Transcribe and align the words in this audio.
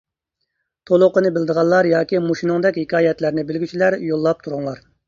تولۇقىنى 0.91 1.31
بىلىدىغانلار 1.35 1.91
ياكى 1.91 2.23
مۇشۇنىڭدەك 2.31 2.83
ھېكايەتلەرنى 2.85 3.49
بىلگۈچىلەر 3.53 4.01
يوللاپ 4.11 4.45
تۇرۇڭلار. 4.49 4.89